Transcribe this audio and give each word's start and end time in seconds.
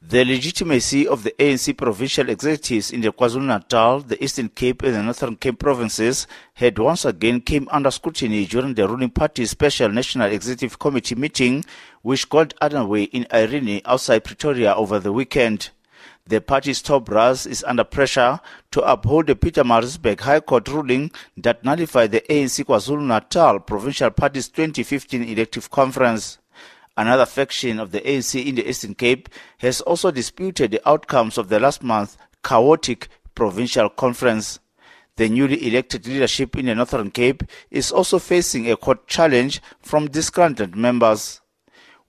The 0.00 0.24
legitimacy 0.24 1.08
of 1.08 1.24
the 1.24 1.34
ANC 1.40 1.76
provincial 1.76 2.28
executives 2.28 2.92
in 2.92 3.00
the 3.00 3.10
KwaZulu-Natal, 3.10 4.02
the 4.02 4.22
Eastern 4.22 4.48
Cape 4.48 4.84
and 4.84 4.94
the 4.94 5.02
Northern 5.02 5.34
Cape 5.34 5.58
provinces 5.58 6.28
had 6.54 6.78
once 6.78 7.04
again 7.04 7.40
came 7.40 7.66
under 7.72 7.90
scrutiny 7.90 8.46
during 8.46 8.74
the 8.74 8.86
ruling 8.86 9.10
party's 9.10 9.50
special 9.50 9.88
National 9.88 10.30
Executive 10.30 10.78
Committee 10.78 11.16
meeting, 11.16 11.64
which 12.02 12.28
got 12.28 12.54
underway 12.60 13.02
in 13.02 13.26
Irene 13.34 13.80
outside 13.84 14.22
Pretoria 14.22 14.72
over 14.72 15.00
the 15.00 15.12
weekend. 15.12 15.70
The 16.28 16.40
party's 16.40 16.80
top 16.80 17.06
brass 17.06 17.44
is 17.44 17.64
under 17.64 17.82
pressure 17.82 18.38
to 18.70 18.82
uphold 18.82 19.26
the 19.26 19.34
Pietermaritzburg 19.34 20.20
High 20.20 20.40
Court 20.40 20.68
ruling 20.68 21.10
that 21.36 21.64
nullified 21.64 22.12
the 22.12 22.20
ANC 22.30 22.64
KwaZulu-Natal 22.64 23.58
provincial 23.60 24.10
party's 24.10 24.48
2015 24.48 25.24
elective 25.24 25.68
conference. 25.72 26.38
Another 26.98 27.26
faction 27.26 27.78
of 27.78 27.92
the 27.92 28.00
ANC 28.00 28.44
in 28.44 28.56
the 28.56 28.68
Eastern 28.68 28.96
Cape 28.96 29.28
has 29.58 29.80
also 29.82 30.10
disputed 30.10 30.72
the 30.72 30.88
outcomes 30.88 31.38
of 31.38 31.48
the 31.48 31.60
last 31.60 31.80
month's 31.80 32.18
chaotic 32.42 33.06
provincial 33.36 33.88
conference. 33.88 34.58
The 35.14 35.28
newly 35.28 35.64
elected 35.68 36.08
leadership 36.08 36.56
in 36.56 36.66
the 36.66 36.74
Northern 36.74 37.12
Cape 37.12 37.44
is 37.70 37.92
also 37.92 38.18
facing 38.18 38.68
a 38.68 38.76
court 38.76 39.06
challenge 39.06 39.62
from 39.80 40.10
disgruntled 40.10 40.74
members. 40.74 41.40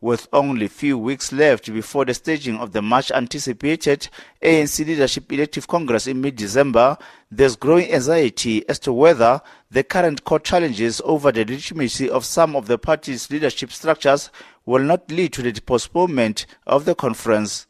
With 0.00 0.28
only 0.32 0.68
few 0.68 0.96
weeks 0.96 1.32
left 1.32 1.72
before 1.72 2.04
the 2.04 2.14
staging 2.14 2.58
of 2.58 2.70
the 2.70 2.80
much 2.80 3.10
anticipated 3.10 4.08
ANC 4.40 4.86
Leadership 4.86 5.32
Elective 5.32 5.66
Congress 5.66 6.06
in 6.06 6.20
mid 6.20 6.36
December, 6.36 6.96
there's 7.32 7.56
growing 7.56 7.92
anxiety 7.92 8.66
as 8.68 8.78
to 8.80 8.92
whether 8.92 9.40
the 9.72 9.82
current 9.82 10.22
court 10.22 10.44
challenges 10.44 11.02
over 11.04 11.32
the 11.32 11.44
legitimacy 11.44 12.08
of 12.08 12.24
some 12.24 12.54
of 12.54 12.68
the 12.68 12.78
party's 12.78 13.28
leadership 13.28 13.72
structures 13.72 14.30
will 14.64 14.84
not 14.84 15.10
lead 15.10 15.32
to 15.32 15.42
the 15.42 15.60
postponement 15.60 16.46
of 16.64 16.84
the 16.84 16.94
conference. 16.94 17.66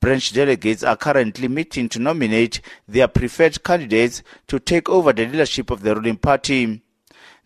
Branch 0.00 0.32
delegates 0.32 0.82
are 0.82 0.96
currently 0.96 1.46
meeting 1.46 1.88
to 1.90 2.00
nominate 2.00 2.60
their 2.88 3.06
preferred 3.06 3.62
candidates 3.62 4.24
to 4.48 4.58
take 4.58 4.88
over 4.88 5.12
the 5.12 5.24
leadership 5.24 5.70
of 5.70 5.82
the 5.82 5.94
ruling 5.94 6.16
party. 6.16 6.82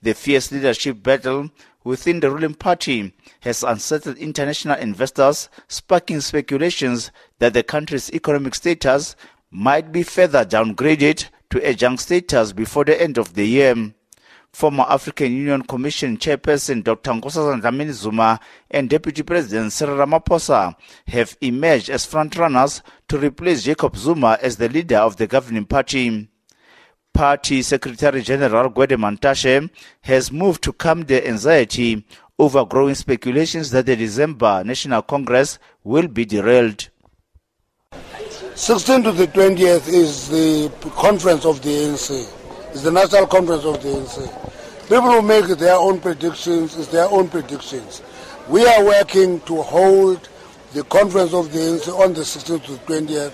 The 0.05 0.13
fierce 0.13 0.53
leadership 0.53 1.03
battle 1.03 1.49
within 1.83 2.21
the 2.21 2.31
ruling 2.31 2.57
party 2.57 3.15
has 3.41 3.63
unsettled 3.63 4.19
international 4.19 4.77
investors, 4.77 5.49
sparking 5.67 6.21
speculations 6.21 7.11
that 7.39 7.55
the 7.55 7.63
country's 7.63 8.13
economic 8.13 8.55
status 8.55 9.17
might 9.51 9.93
be 9.93 10.03
further 10.03 10.45
downgraded 10.45 11.29
to 11.49 11.67
a 11.67 11.73
junk 11.73 12.01
status 12.01 12.53
before 12.53 12.85
the 12.85 13.01
end 13.01 13.17
of 13.17 13.33
the 13.33 13.47
year 13.47 13.95
former 14.53 14.85
African 14.91 15.33
Union 15.33 15.63
Commission 15.63 16.19
Chairperson 16.19 16.85
Dr. 16.85 17.13
Nkosazana 17.13 17.63
Dlamini 17.63 17.93
Zuma 17.93 18.39
and 18.71 18.91
Deputy 18.91 19.23
President 19.23 19.73
Cyril 19.73 19.97
Ramaphosa 19.97 20.77
have 21.09 21.35
emerged 21.41 21.89
as 21.89 22.07
frontrunners 22.07 22.83
to 23.09 23.17
replace 23.17 23.63
Jacob 23.63 23.97
Zuma 23.97 24.39
as 24.43 24.59
the 24.59 24.69
leader 24.69 24.99
of 24.99 25.17
the 25.17 25.27
governing 25.27 25.65
party. 25.65 26.29
Party 27.15 27.63
Secretary 27.63 28.23
General 28.23 28.69
Gwede 28.71 28.99
Mantashe 28.99 29.71
has 30.01 30.33
moved 30.33 30.65
to 30.65 30.73
calm 30.73 31.05
the 31.05 31.25
anxiety 31.27 32.05
over 32.41 32.65
growing 32.65 32.97
speculations 32.97 33.71
that 33.71 33.87
the 33.87 33.95
December 33.95 34.65
National 34.65 35.01
Congress 35.01 35.61
will 35.85 36.09
be 36.09 36.25
derailed. 36.25 36.89
16 38.57 39.05
to 39.05 39.13
the 39.13 39.29
20th 39.29 39.87
is 39.87 40.29
the 40.29 40.69
conference 40.97 41.45
of 41.45 41.63
the 41.63 41.71
ANC. 41.71 42.29
It's 42.73 42.83
the 42.83 42.91
national 42.91 43.29
conference 43.29 43.65
of 43.65 43.81
the 43.81 43.91
ANC. 43.91 44.89
People 44.89 45.13
who 45.13 45.23
make 45.23 45.47
their 45.57 45.77
own 45.77 46.01
predictions 46.01 46.75
is 46.75 46.89
their 46.89 47.09
own 47.09 47.29
predictions. 47.29 48.03
We 48.49 48.67
are 48.67 48.85
working 48.85 49.41
to 49.43 49.63
hold 49.63 50.29
the 50.73 50.83
conference 50.85 51.33
of 51.33 51.53
the 51.53 51.61
ANC 51.61 51.97
on 51.97 52.13
the 52.13 52.23
16th 52.23 52.65
to 52.65 52.73
20th. 52.93 53.33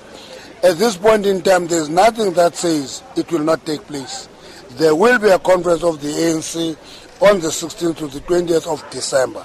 At 0.63 0.77
this 0.77 0.97
point 0.97 1.25
in 1.25 1.41
time, 1.41 1.67
there's 1.67 1.89
nothing 1.89 2.35
that 2.35 2.55
says 2.55 3.03
it 3.17 3.33
will 3.33 3.41
not 3.41 3.65
take 3.65 3.81
place. 3.87 4.29
There 4.73 4.95
will 4.95 5.19
be 5.19 5.29
a 5.31 5.39
conference 5.39 5.83
of 5.83 6.03
the 6.03 6.09
ANC 6.09 6.77
on 7.23 7.41
the 7.41 7.49
16th 7.49 7.97
to 7.97 8.07
the 8.09 8.21
20th 8.21 8.71
of 8.71 8.89
December. 8.91 9.45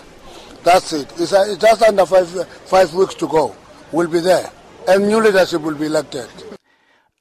That's 0.63 0.91
it. 0.91 1.11
It's, 1.17 1.31
uh, 1.31 1.45
it's 1.47 1.61
just 1.61 1.81
under 1.83 2.05
five, 2.05 2.27
five 2.65 2.93
weeks 2.93 3.15
to 3.15 3.27
go. 3.27 3.55
We'll 3.93 4.09
be 4.09 4.19
there. 4.19 4.51
And 4.89 5.07
new 5.07 5.21
leadership 5.21 5.61
will 5.61 5.75
be 5.75 5.85
elected. 5.85 6.27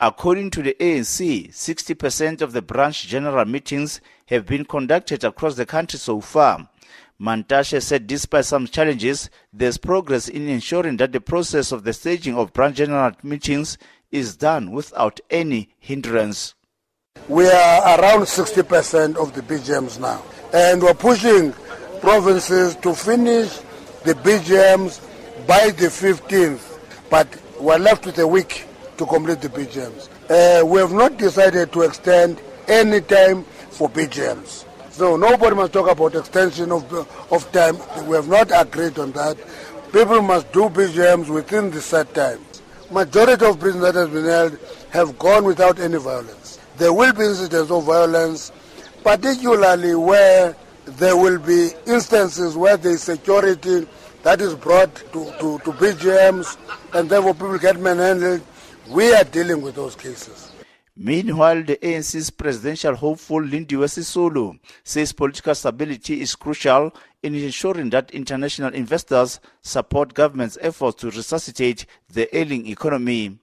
According 0.00 0.50
to 0.50 0.62
the 0.62 0.76
ANC, 0.80 1.50
60% 1.50 2.42
of 2.42 2.52
the 2.52 2.62
branch 2.62 3.06
general 3.06 3.44
meetings 3.44 4.00
have 4.26 4.44
been 4.44 4.64
conducted 4.64 5.22
across 5.22 5.54
the 5.54 5.66
country 5.66 6.00
so 6.00 6.20
far. 6.20 6.68
Mantashe 7.20 7.80
said 7.80 8.06
despite 8.06 8.44
some 8.44 8.66
challenges, 8.66 9.30
there's 9.52 9.78
progress 9.78 10.28
in 10.28 10.48
ensuring 10.48 10.96
that 10.96 11.12
the 11.12 11.20
process 11.20 11.70
of 11.70 11.84
the 11.84 11.92
staging 11.92 12.36
of 12.36 12.52
branch 12.52 12.76
general 12.76 13.12
meetings 13.22 13.78
is 14.10 14.36
done 14.36 14.72
without 14.72 15.20
any 15.30 15.68
hindrance. 15.78 16.54
We 17.28 17.46
are 17.46 18.00
around 18.00 18.22
60% 18.22 19.16
of 19.16 19.32
the 19.34 19.42
BGMs 19.42 20.00
now, 20.00 20.22
and 20.52 20.82
we're 20.82 20.94
pushing 20.94 21.52
provinces 22.00 22.74
to 22.76 22.94
finish 22.94 23.60
the 24.04 24.14
BGMs 24.14 25.00
by 25.46 25.70
the 25.70 25.86
15th, 25.86 26.78
but 27.08 27.28
we're 27.60 27.78
left 27.78 28.06
with 28.06 28.18
a 28.18 28.26
week 28.26 28.66
to 28.98 29.06
complete 29.06 29.40
the 29.40 29.48
BGMs. 29.48 30.08
Uh, 30.28 30.66
we 30.66 30.80
have 30.80 30.92
not 30.92 31.16
decided 31.16 31.72
to 31.72 31.82
extend 31.82 32.40
any 32.66 33.00
time 33.00 33.44
for 33.70 33.88
BGMs. 33.88 34.64
So 34.94 35.16
nobody 35.16 35.56
must 35.56 35.72
talk 35.72 35.90
about 35.90 36.14
extension 36.14 36.70
of, 36.70 36.84
of 37.32 37.50
time. 37.50 37.76
We 38.06 38.14
have 38.14 38.28
not 38.28 38.52
agreed 38.54 38.96
on 38.96 39.10
that. 39.12 39.36
People 39.92 40.22
must 40.22 40.52
do 40.52 40.68
BGMs 40.68 41.28
within 41.28 41.72
the 41.72 41.80
set 41.80 42.14
time. 42.14 42.38
Majority 42.92 43.44
of 43.44 43.58
prisons 43.58 43.82
that 43.82 43.96
has 43.96 44.08
been 44.08 44.24
held 44.24 44.56
have 44.90 45.18
gone 45.18 45.44
without 45.46 45.80
any 45.80 45.98
violence. 45.98 46.60
There 46.76 46.92
will 46.92 47.12
be 47.12 47.24
incidents 47.24 47.72
of 47.72 47.82
violence, 47.82 48.52
particularly 49.02 49.96
where 49.96 50.54
there 50.86 51.16
will 51.16 51.40
be 51.40 51.70
instances 51.86 52.56
where 52.56 52.78
is 52.86 53.02
security 53.02 53.88
that 54.22 54.40
is 54.40 54.54
brought 54.54 54.94
to, 54.94 55.24
to, 55.40 55.58
to 55.58 55.72
BGMs 55.72 56.56
and 56.92 57.10
therefore 57.10 57.34
people 57.34 57.58
get 57.58 57.80
manhandled 57.80 58.42
we 58.90 59.12
are 59.14 59.24
dealing 59.24 59.60
with 59.62 59.74
those 59.74 59.96
cases. 59.96 60.53
Meanwhile, 60.96 61.64
the 61.64 61.76
ANC's 61.78 62.30
presidential 62.30 62.94
hopeful 62.94 63.40
Lindiwe 63.40 63.88
Sisulu 63.88 64.60
says 64.84 65.12
political 65.12 65.52
stability 65.52 66.20
is 66.20 66.36
crucial 66.36 66.94
in 67.20 67.34
ensuring 67.34 67.90
that 67.90 68.12
international 68.12 68.72
investors 68.72 69.40
support 69.60 70.14
government's 70.14 70.56
efforts 70.60 71.00
to 71.00 71.10
resuscitate 71.10 71.86
the 72.12 72.34
ailing 72.36 72.68
economy. 72.68 73.36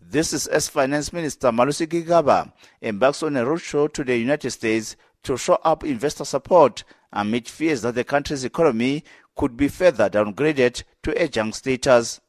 This 0.00 0.32
is 0.32 0.48
as 0.48 0.68
Finance 0.68 1.12
Minister 1.12 1.52
Malusi 1.52 1.86
Gigaba 1.86 2.52
embarks 2.82 3.22
on 3.22 3.36
a 3.36 3.44
roadshow 3.44 3.92
to 3.92 4.02
the 4.02 4.16
United 4.16 4.50
States 4.50 4.96
to 5.22 5.36
show 5.36 5.60
up 5.62 5.84
investor 5.84 6.24
support 6.24 6.82
amid 7.12 7.46
fears 7.46 7.82
that 7.82 7.94
the 7.94 8.02
country's 8.02 8.42
economy 8.42 9.04
could 9.36 9.56
be 9.56 9.68
further 9.68 10.10
downgraded 10.10 10.82
to 11.04 11.22
a 11.22 11.28
junk 11.28 11.54
status 11.54 12.20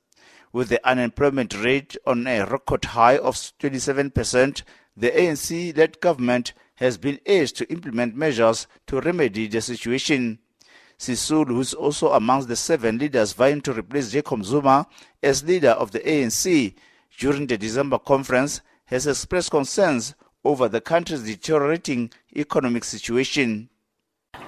with 0.54 0.70
the 0.70 0.86
unemployment 0.88 1.54
rate 1.64 1.96
on 2.06 2.28
a 2.28 2.46
record 2.46 2.86
high 2.86 3.18
of 3.18 3.36
27%, 3.36 4.64
the 4.96 5.12
ANC-led 5.12 6.00
government 6.02 6.54
has 6.76 6.98
been 6.98 7.20
urged 7.28 7.56
to 7.58 7.72
implement 7.72 8.16
measures 8.16 8.68
to 8.88 9.00
remedy 9.02 9.48
the 9.48 9.62
situation. 9.62 10.40
Sisulu, 11.00 11.48
who 11.48 11.60
is 11.62 11.74
also 11.74 12.12
amongst 12.12 12.48
the 12.48 12.56
seven 12.56 13.00
leaders 13.00 13.34
vying 13.34 13.62
to 13.62 13.74
replace 13.74 14.12
Jacob 14.12 14.44
Zuma 14.44 14.86
as 15.24 15.44
leader 15.44 15.72
of 15.72 15.92
the 15.92 16.00
ANC 16.00 16.76
during 17.18 17.48
the 17.48 17.58
December 17.58 17.98
conference, 17.98 18.62
has 18.86 19.08
expressed 19.08 19.50
concerns 19.50 20.14
over 20.44 20.68
the 20.68 20.82
country's 20.82 21.24
deteriorating 21.24 22.12
economic 22.36 22.84
situation. 22.84 23.70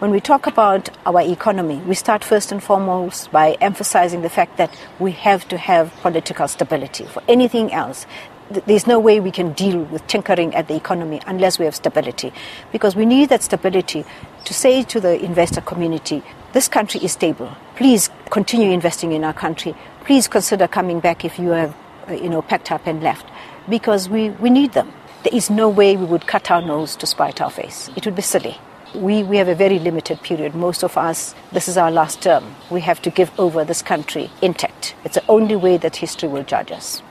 When 0.03 0.11
we 0.11 0.19
talk 0.19 0.47
about 0.47 0.89
our 1.05 1.21
economy, 1.21 1.77
we 1.77 1.95
start 1.95 2.25
first 2.25 2.51
and 2.51 2.61
foremost 2.61 3.31
by 3.31 3.53
emphasizing 3.61 4.21
the 4.21 4.29
fact 4.29 4.57
that 4.57 4.69
we 4.99 5.13
have 5.13 5.47
to 5.47 5.57
have 5.57 5.93
political 6.01 6.45
stability. 6.49 7.05
For 7.05 7.23
anything 7.29 7.71
else, 7.71 8.05
there's 8.49 8.85
no 8.85 8.99
way 8.99 9.21
we 9.21 9.31
can 9.31 9.53
deal 9.53 9.83
with 9.83 10.05
tinkering 10.07 10.53
at 10.55 10.67
the 10.67 10.75
economy 10.75 11.21
unless 11.25 11.57
we 11.57 11.63
have 11.63 11.73
stability. 11.73 12.33
Because 12.73 12.97
we 12.97 13.05
need 13.05 13.29
that 13.29 13.43
stability 13.43 14.03
to 14.43 14.53
say 14.53 14.83
to 14.83 14.99
the 14.99 15.23
investor 15.23 15.61
community, 15.61 16.21
this 16.51 16.67
country 16.67 16.99
is 17.01 17.13
stable. 17.13 17.55
Please 17.77 18.09
continue 18.29 18.71
investing 18.71 19.13
in 19.13 19.23
our 19.23 19.31
country. 19.31 19.73
Please 20.03 20.27
consider 20.27 20.67
coming 20.67 20.99
back 20.99 21.23
if 21.23 21.39
you 21.39 21.51
have, 21.51 21.73
uh, 22.09 22.13
you 22.13 22.27
know, 22.27 22.41
packed 22.41 22.73
up 22.73 22.85
and 22.87 23.01
left. 23.01 23.25
Because 23.69 24.09
we, 24.09 24.31
we 24.31 24.49
need 24.49 24.73
them. 24.73 24.91
There 25.23 25.33
is 25.33 25.49
no 25.49 25.69
way 25.69 25.95
we 25.95 26.03
would 26.03 26.27
cut 26.27 26.51
our 26.51 26.61
nose 26.61 26.97
to 26.97 27.07
spite 27.07 27.39
our 27.39 27.49
face. 27.49 27.89
It 27.95 28.03
would 28.05 28.17
be 28.17 28.21
silly. 28.21 28.59
We, 28.95 29.23
we 29.23 29.37
have 29.37 29.47
a 29.47 29.55
very 29.55 29.79
limited 29.79 30.21
period. 30.21 30.53
Most 30.53 30.83
of 30.83 30.97
us, 30.97 31.33
this 31.51 31.67
is 31.67 31.77
our 31.77 31.89
last 31.89 32.21
term. 32.21 32.55
We 32.69 32.81
have 32.81 33.01
to 33.01 33.09
give 33.09 33.31
over 33.39 33.65
this 33.65 33.81
country 33.81 34.29
intact. 34.41 34.95
It's 35.03 35.15
the 35.15 35.27
only 35.27 35.55
way 35.55 35.77
that 35.77 35.95
history 35.95 36.29
will 36.29 36.43
judge 36.43 36.71
us. 36.71 37.01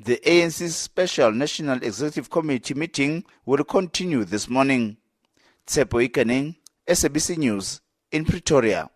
The 0.00 0.18
ANC's 0.26 0.74
Special 0.74 1.30
National 1.30 1.76
Executive 1.82 2.30
Committee 2.30 2.74
meeting 2.74 3.24
will 3.44 3.62
continue 3.64 4.24
this 4.24 4.48
morning. 4.48 4.96
Tsepo 5.66 6.08
Ikening, 6.08 6.56
SABC 6.88 7.38
News 7.38 7.80
in 8.10 8.24
Pretoria. 8.24 8.88